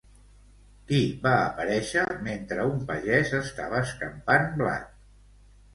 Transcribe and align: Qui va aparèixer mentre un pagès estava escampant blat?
Qui 0.91 1.01
va 1.25 1.33
aparèixer 1.41 2.07
mentre 2.31 2.67
un 2.73 2.83
pagès 2.89 3.35
estava 3.45 3.87
escampant 3.91 4.53
blat? 4.63 4.95